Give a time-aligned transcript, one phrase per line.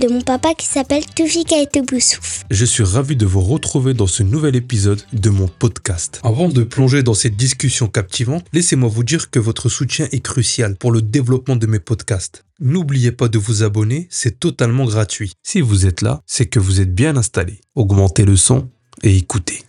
[0.00, 2.44] de mon papa qui s'appelle Toufika et Boussouf.
[2.50, 6.20] Je suis ravi de vous retrouver dans ce nouvel épisode de mon podcast.
[6.24, 10.76] Avant de plonger dans cette discussion captivante, laissez-moi vous dire que votre soutien est crucial
[10.76, 12.44] pour le développement de mes podcasts.
[12.60, 15.32] N'oubliez pas de vous abonner, c'est totalement gratuit.
[15.42, 17.60] Si vous êtes là, c'est que vous êtes bien installé.
[17.74, 18.68] Augmentez le son
[19.02, 19.62] et écoutez.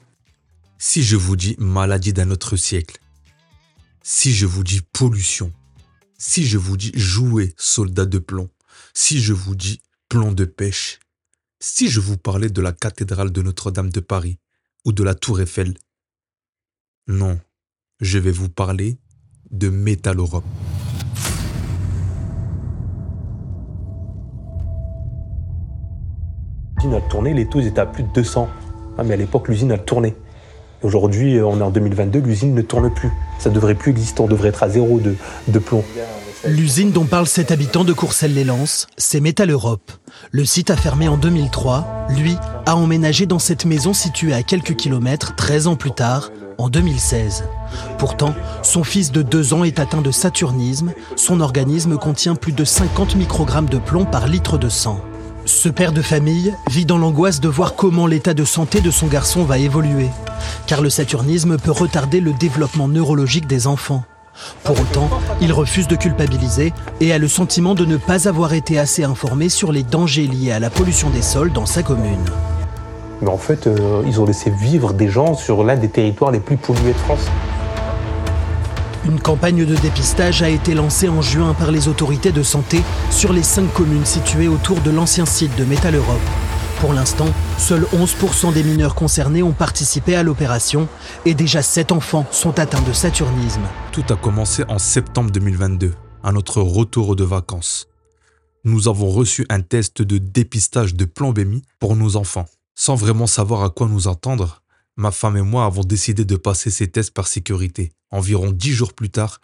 [0.78, 3.00] Si je vous dis maladie d'un autre siècle,
[4.04, 5.52] si je vous dis pollution,
[6.18, 8.50] si je vous dis jouer soldat de plomb,
[8.94, 11.00] si je vous dis plomb de pêche,
[11.60, 14.40] si je vous parlais de la cathédrale de Notre-Dame de Paris
[14.86, 15.74] ou de la tour Eiffel,
[17.08, 17.40] non,
[18.00, 18.98] je vais vous parler
[19.52, 20.44] de Métal Europe.
[26.78, 28.50] L'usine a tourné, les taux étaient à plus de 200.
[28.98, 30.16] Ah, mais à l'époque, l'usine a tourné.
[30.84, 33.10] Aujourd'hui, on est en 2022, l'usine ne tourne plus.
[33.40, 35.84] Ça devrait plus exister, on devrait être à zéro de plomb.
[36.48, 39.92] L'usine dont parle cet habitant de Courcelles-les-Lances, c'est Métal Europe.
[40.30, 42.08] Le site a fermé en 2003.
[42.10, 42.38] Lui
[42.68, 46.30] a emménagé dans cette maison située à quelques kilomètres 13 ans plus tard,
[46.60, 47.46] en 2016.
[47.98, 50.94] Pourtant, son fils de 2 ans est atteint de saturnisme.
[51.16, 55.02] Son organisme contient plus de 50 microgrammes de plomb par litre de sang.
[55.46, 59.08] Ce père de famille vit dans l'angoisse de voir comment l'état de santé de son
[59.08, 60.10] garçon va évoluer,
[60.68, 64.06] car le saturnisme peut retarder le développement neurologique des enfants.
[64.64, 65.10] Pour autant,
[65.42, 69.50] il refuse de culpabiliser et a le sentiment de ne pas avoir été assez informé
[69.50, 72.26] sur les dangers liés à la pollution des sols dans sa commune.
[73.22, 76.40] Mais en fait, euh, ils ont laissé vivre des gens sur l'un des territoires les
[76.40, 77.28] plus pollués de France.
[79.08, 82.82] Une campagne de dépistage a été lancée en juin par les autorités de santé
[83.12, 86.20] sur les cinq communes situées autour de l'ancien site de Métal Europe.
[86.80, 87.28] Pour l'instant,
[87.58, 90.88] seuls 11% des mineurs concernés ont participé à l'opération
[91.26, 93.62] et déjà 7 enfants sont atteints de saturnisme.
[93.92, 95.94] Tout a commencé en septembre 2022,
[96.24, 97.88] à notre retour de vacances.
[98.64, 102.48] Nous avons reçu un test de dépistage de plombémie pour nos enfants.
[102.74, 104.62] Sans vraiment savoir à quoi nous attendre,
[104.98, 107.92] ma femme et moi avons décidé de passer ces tests par sécurité.
[108.12, 109.40] Environ dix jours plus tard,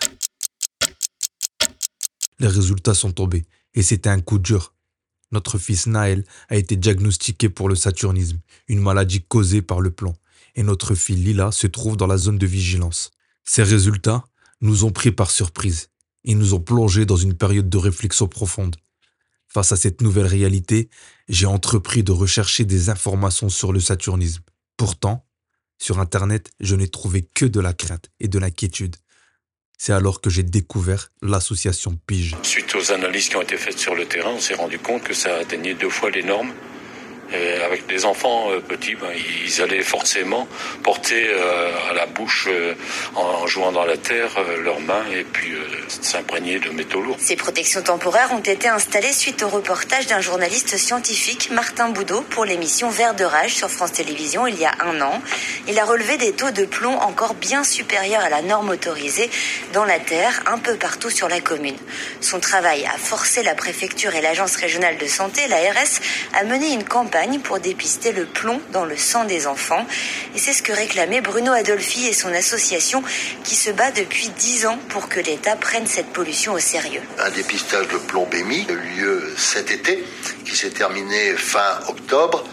[2.40, 4.74] les résultats sont tombés et c'était un coup dur.
[5.32, 10.16] Notre fils Naël a été diagnostiqué pour le saturnisme, une maladie causée par le plomb,
[10.56, 13.12] et notre fille Lila se trouve dans la zone de vigilance.
[13.44, 14.24] Ces résultats
[14.60, 15.90] nous ont pris par surprise
[16.24, 18.76] et nous ont plongé dans une période de réflexion profonde.
[19.48, 20.90] Face à cette nouvelle réalité,
[21.28, 24.44] j'ai entrepris de rechercher des informations sur le saturnisme.
[24.78, 25.26] Pourtant,
[25.78, 28.96] sur Internet, je n'ai trouvé que de la crainte et de l'inquiétude.
[29.84, 32.36] C'est alors que j'ai découvert l'association Pige.
[32.44, 35.16] Suite aux analyses qui ont été faites sur le terrain, on s'est rendu compte que
[35.16, 36.52] ça atteignait deux fois les normes
[37.34, 39.10] et avec des enfants euh, petits, ben,
[39.46, 40.48] ils allaient forcément
[40.84, 42.74] porter euh, à la bouche, euh,
[43.16, 45.54] en, jouant dans la terre, leurs mains et puis
[45.88, 47.18] s'imprégner de métaux lourds.
[47.20, 52.46] Ces protections temporaires ont été installées suite au reportage d'un journaliste scientifique, Martin Boudot, pour
[52.46, 55.22] l'émission Vert de Rage sur France Télévisions il y a un an.
[55.68, 59.30] Il a relevé des taux de plomb encore bien supérieurs à la norme autorisée
[59.74, 61.78] dans la terre, un peu partout sur la commune.
[62.22, 66.00] Son travail a forcé la préfecture et l'agence régionale de santé, l'ARS,
[66.34, 69.86] à mener une campagne pour dépister le plomb dans le sang des enfants.
[70.36, 73.04] Et c'est ce que réclamait Bruno Adolfi et son association
[73.44, 77.02] qui se bat depuis 10 ans pour que l'État prenne cette pollution au sérieux.
[77.20, 80.04] Un dépistage de plombémie a eu lieu cet été,
[80.46, 82.44] qui s'est terminé fin octobre.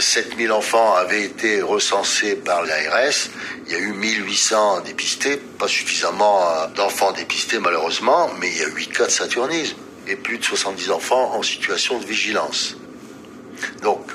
[0.00, 3.30] 7000 euh, enfants avaient été recensés par l'ARS.
[3.66, 8.64] Il y a eu 1800 dépistés, pas suffisamment euh, d'enfants dépistés malheureusement, mais il y
[8.64, 9.76] a 8 cas de saturnisme
[10.06, 12.76] et plus de 70 enfants en situation de vigilance.
[13.82, 14.10] Donc,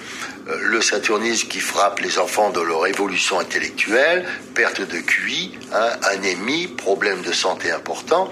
[0.48, 5.90] euh, le saturnisme qui frappe les enfants de leur évolution intellectuelle, perte de QI, hein,
[6.04, 8.30] anémie, problème de santé important.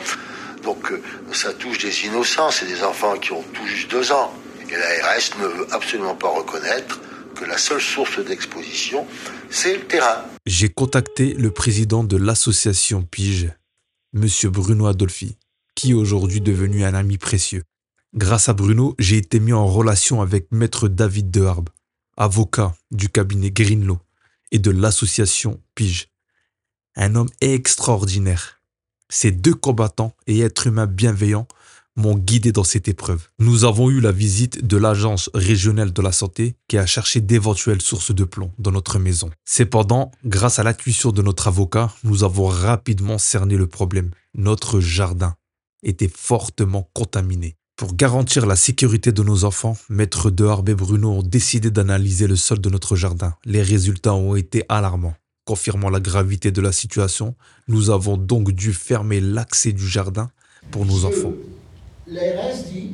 [0.63, 4.33] Donc, euh, ça touche des innocents, c'est des enfants qui ont tout juste deux ans.
[4.69, 6.99] Et l'ARS ne veut absolument pas reconnaître
[7.35, 9.07] que la seule source d'exposition,
[9.49, 10.25] c'est le terrain.
[10.45, 13.51] J'ai contacté le président de l'association Pige,
[14.13, 14.27] M.
[14.49, 15.37] Bruno Adolfi,
[15.75, 17.63] qui est aujourd'hui devenu un ami précieux.
[18.13, 21.69] Grâce à Bruno, j'ai été mis en relation avec maître David Deharbe,
[22.17, 23.99] avocat du cabinet Greenlaw
[24.51, 26.09] et de l'association Pige.
[26.97, 28.61] Un homme extraordinaire.
[29.07, 31.47] Ces deux combattants et êtres humains bienveillants
[31.95, 33.29] m'ont guidé dans cette épreuve.
[33.39, 37.81] Nous avons eu la visite de l'Agence régionale de la santé qui a cherché d'éventuelles
[37.81, 39.29] sources de plomb dans notre maison.
[39.45, 44.11] Cependant, grâce à l'intuition de notre avocat, nous avons rapidement cerné le problème.
[44.33, 45.37] Notre jardin
[45.81, 47.55] était fortement contaminé.
[47.81, 52.35] Pour garantir la sécurité de nos enfants, Maître Deharbe et Bruno ont décidé d'analyser le
[52.35, 53.33] sol de notre jardin.
[53.43, 55.15] Les résultats ont été alarmants.
[55.45, 57.33] Confirmant la gravité de la situation,
[57.67, 60.29] nous avons donc dû fermer l'accès du jardin
[60.69, 61.33] pour nos enfants.
[62.05, 62.91] L'ARS dit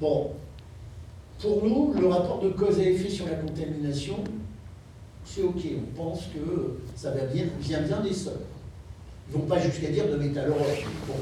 [0.00, 0.30] Bon,
[1.38, 4.24] pour nous, le rapport de cause à effet sur la contamination,
[5.26, 5.60] c'est OK.
[5.76, 8.32] On pense que ça va bien, vient bien des sols.
[9.28, 11.14] Ils ne vont pas jusqu'à dire de métal Bon,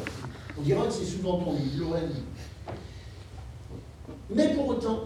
[0.56, 1.98] on dira que c'est souvent entendu, l'OM.
[4.34, 5.04] Mais pour autant,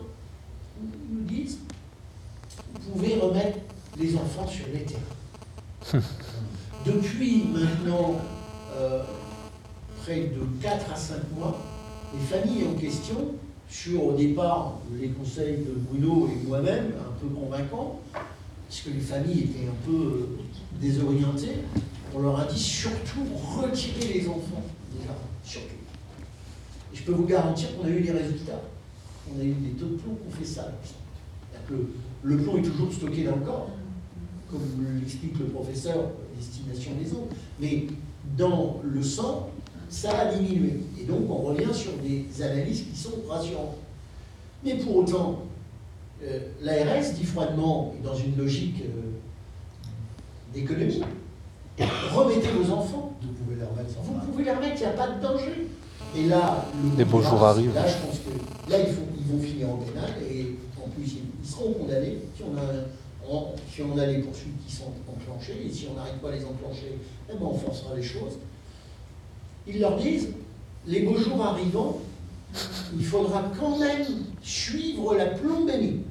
[0.81, 1.59] ils nous disent,
[2.75, 3.59] vous pouvez remettre
[3.99, 6.01] les enfants sur les terrains.
[6.87, 8.21] Depuis maintenant
[8.77, 9.03] euh,
[10.03, 11.59] près de 4 à 5 mois,
[12.15, 13.35] les familles en question,
[13.69, 19.01] sur au départ les conseils de Bruno et moi-même, un peu convaincants, parce que les
[19.01, 20.39] familles étaient un peu euh,
[20.81, 21.63] désorientées,
[22.15, 23.25] on leur a dit surtout
[23.61, 24.63] retirer les enfants,
[24.93, 25.13] déjà,
[25.45, 25.75] surtout.
[26.93, 28.63] Et je peux vous garantir qu'on a eu les résultats.
[29.35, 30.73] On a eu des taux de plomb qu'on fait ça.
[31.69, 31.75] Que
[32.23, 33.71] le plomb est toujours stocké dans le corps,
[34.51, 34.61] comme
[35.01, 37.29] l'explique le professeur, l'estimation des eaux.
[37.61, 37.87] Mais
[38.37, 39.51] dans le sang,
[39.89, 40.81] ça a diminué.
[41.01, 43.77] Et donc on revient sur des analyses qui sont rassurantes.
[44.65, 45.43] Mais pour autant,
[46.23, 51.03] euh, l'ARS dit froidement, et dans une logique euh, d'économie,
[52.13, 53.17] remettez vos enfants.
[53.23, 55.69] Vous pouvez les remettre, vous pouvez les remettre, il n'y a pas de danger.
[56.17, 56.67] Et là,
[56.97, 57.75] les beaux jours arrivent.
[57.75, 61.73] Là, je pense que là, ils, vont finir en pénal et en plus, ils seront
[61.73, 63.43] condamnés si on a,
[63.73, 66.45] si on a les poursuites qui sont enclenchées et si on n'arrive pas à les
[66.45, 66.99] enclencher,
[67.29, 68.39] eh ben, on forcera les choses
[69.67, 70.29] ils leur disent,
[70.87, 72.01] les beaux jours arrivant,
[72.97, 74.07] il faudra quand même
[74.43, 76.03] suivre la plombémie.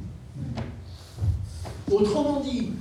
[1.90, 2.72] Autrement dit,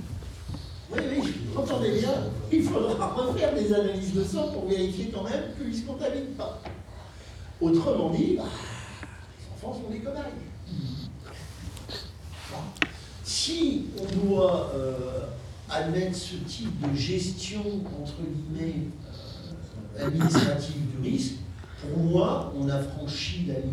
[0.91, 2.13] oui, oui, entendez bien,
[2.51, 6.35] il faudra refaire des analyses de sang pour vérifier quand même qu'ils ne se contaminent
[6.37, 6.61] pas.
[7.61, 8.43] Autrement dit, bah,
[9.39, 10.25] les enfants sont des connards.
[13.23, 15.25] Si on doit euh,
[15.69, 17.61] admettre ce type de gestion,
[18.01, 18.87] entre guillemets,
[19.99, 21.35] administrative du risque,
[21.81, 23.71] pour moi, on a franchi la ligne.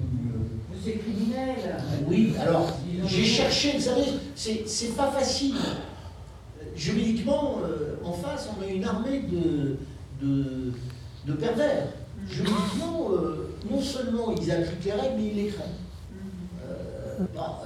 [0.84, 1.76] C'est criminel.
[2.08, 2.76] Oui, alors,
[3.06, 5.54] j'ai cherché, vous savez, c'est pas facile.
[6.74, 9.76] Juridiquement, euh, en face, on a une armée de,
[10.20, 11.88] de, pervers.
[12.28, 15.68] Juridiquement, euh, non seulement ils appliquent les règles, mais ils les craignent.
[16.68, 17.62] Euh, bah,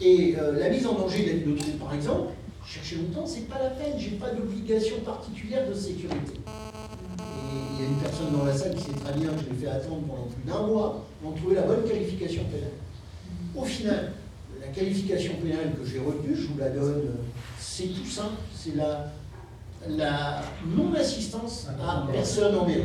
[0.00, 2.32] et la mise en danger de vie d'autrui, par exemple,
[2.66, 6.40] chercher longtemps, c'est pas la peine, j'ai pas d'obligation particulière de sécurité
[7.78, 9.60] il y a une personne dans la salle qui sait très bien que je l'ai
[9.60, 12.70] fait attendre pendant plus d'un mois pour trouver la bonne qualification pénale.
[13.54, 14.12] Au final,
[14.60, 17.16] la qualification pénale que j'ai retenue, je vous la donne,
[17.58, 19.12] c'est tout simple, c'est la,
[19.88, 22.84] la non-assistance à personne en péril.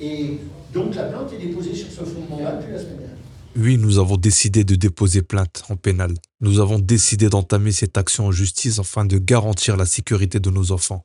[0.00, 0.38] Et
[0.72, 3.16] donc la plainte est déposée sur ce fondement-là depuis la semaine dernière.
[3.56, 6.14] Oui, nous avons décidé de déposer plainte en pénal.
[6.40, 10.70] Nous avons décidé d'entamer cette action en justice afin de garantir la sécurité de nos
[10.70, 11.04] enfants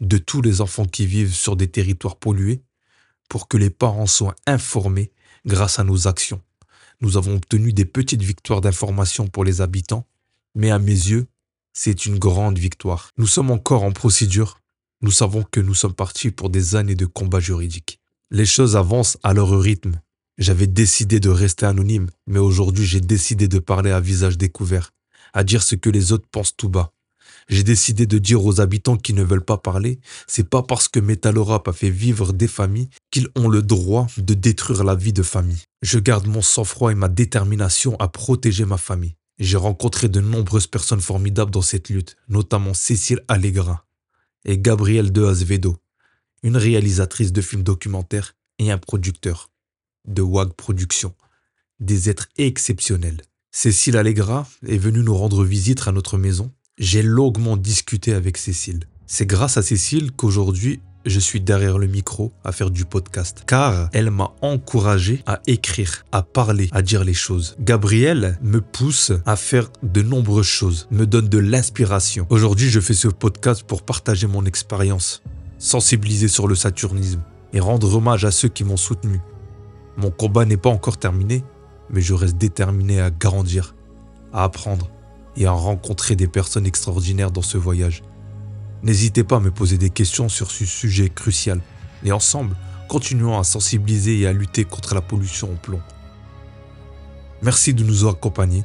[0.00, 2.62] de tous les enfants qui vivent sur des territoires pollués
[3.28, 5.12] pour que les parents soient informés
[5.44, 6.40] grâce à nos actions.
[7.00, 10.06] Nous avons obtenu des petites victoires d'information pour les habitants,
[10.54, 11.26] mais à mes yeux,
[11.80, 13.12] c'est une grande victoire.
[13.18, 14.58] Nous sommes encore en procédure.
[15.00, 18.00] Nous savons que nous sommes partis pour des années de combats juridiques.
[18.32, 20.00] Les choses avancent à leur rythme.
[20.38, 24.90] J'avais décidé de rester anonyme, mais aujourd'hui j'ai décidé de parler à visage découvert,
[25.32, 26.90] à dire ce que les autres pensent tout bas.
[27.48, 30.98] J'ai décidé de dire aux habitants qui ne veulent pas parler, c'est pas parce que
[30.98, 35.22] Metal a fait vivre des familles qu'ils ont le droit de détruire la vie de
[35.22, 35.62] famille.
[35.82, 39.14] Je garde mon sang-froid et ma détermination à protéger ma famille.
[39.38, 43.86] J'ai rencontré de nombreuses personnes formidables dans cette lutte, notamment Cécile Allegra
[44.44, 45.76] et Gabrielle de Azevedo,
[46.42, 49.50] une réalisatrice de films documentaires et un producteur
[50.06, 51.14] de WAG Productions,
[51.80, 53.22] des êtres exceptionnels.
[53.50, 58.84] Cécile Allegra est venue nous rendre visite à notre maison j'ai longuement discuté avec Cécile.
[59.06, 63.42] C'est grâce à Cécile qu'aujourd'hui, je suis derrière le micro à faire du podcast.
[63.46, 67.56] Car elle m'a encouragé à écrire, à parler, à dire les choses.
[67.60, 72.26] Gabrielle me pousse à faire de nombreuses choses, me donne de l'inspiration.
[72.30, 75.22] Aujourd'hui, je fais ce podcast pour partager mon expérience,
[75.58, 77.22] sensibiliser sur le saturnisme
[77.52, 79.20] et rendre hommage à ceux qui m'ont soutenu.
[79.96, 81.44] Mon combat n'est pas encore terminé,
[81.90, 83.74] mais je reste déterminé à grandir,
[84.32, 84.90] à apprendre
[85.36, 88.02] et à rencontrer des personnes extraordinaires dans ce voyage.
[88.82, 91.60] N'hésitez pas à me poser des questions sur ce sujet crucial
[92.04, 92.56] et ensemble,
[92.88, 95.80] continuons à sensibiliser et à lutter contre la pollution au plomb.
[97.42, 98.64] Merci de nous accompagner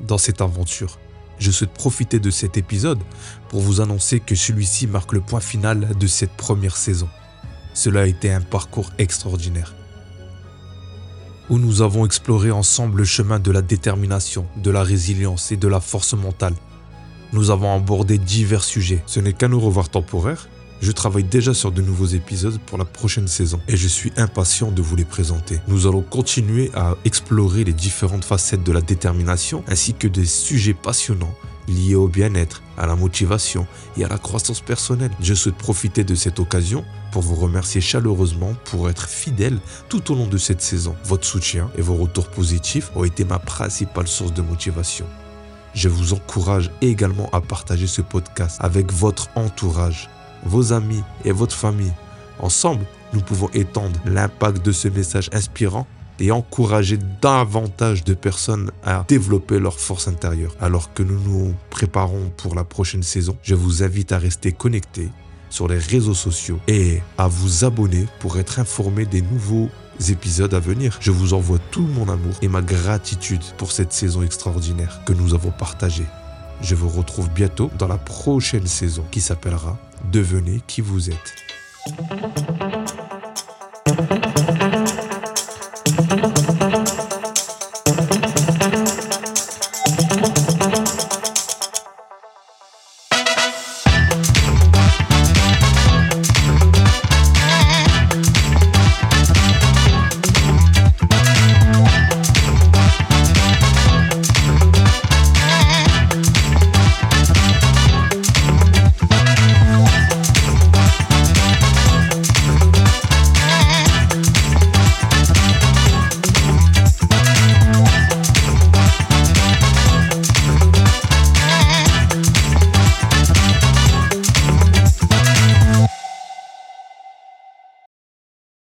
[0.00, 0.98] dans cette aventure.
[1.38, 3.00] Je souhaite profiter de cet épisode
[3.48, 7.08] pour vous annoncer que celui-ci marque le point final de cette première saison.
[7.74, 9.74] Cela a été un parcours extraordinaire
[11.48, 15.68] où nous avons exploré ensemble le chemin de la détermination, de la résilience et de
[15.68, 16.54] la force mentale.
[17.36, 19.02] Nous avons abordé divers sujets.
[19.04, 20.48] Ce n'est qu'un au revoir temporaire,
[20.80, 24.70] Je travaille déjà sur de nouveaux épisodes pour la prochaine saison et je suis impatient
[24.70, 25.58] de vous les présenter.
[25.68, 30.74] Nous allons continuer à explorer les différentes facettes de la détermination ainsi que des sujets
[30.74, 31.34] passionnants
[31.66, 33.66] liés au bien-être, à la motivation
[33.96, 35.10] et à la croissance personnelle.
[35.20, 40.14] Je souhaite profiter de cette occasion pour vous remercier chaleureusement pour être fidèle tout au
[40.14, 40.94] long de cette saison.
[41.04, 45.06] Votre soutien et vos retours positifs ont été ma principale source de motivation.
[45.76, 50.08] Je vous encourage également à partager ce podcast avec votre entourage,
[50.42, 51.92] vos amis et votre famille.
[52.38, 55.86] Ensemble, nous pouvons étendre l'impact de ce message inspirant
[56.18, 60.56] et encourager davantage de personnes à développer leur force intérieure.
[60.62, 65.10] Alors que nous nous préparons pour la prochaine saison, je vous invite à rester connectés
[65.50, 69.68] sur les réseaux sociaux et à vous abonner pour être informé des nouveaux
[70.08, 70.98] épisodes à venir.
[71.00, 75.34] Je vous envoie tout mon amour et ma gratitude pour cette saison extraordinaire que nous
[75.34, 76.06] avons partagée.
[76.62, 79.78] Je vous retrouve bientôt dans la prochaine saison qui s'appellera
[80.10, 81.34] Devenez qui vous êtes.